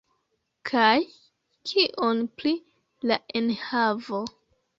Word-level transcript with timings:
Kaj 0.69 0.87
kion 1.71 2.23
pri 2.41 2.55
la 3.13 3.19
enhavo? 3.43 4.25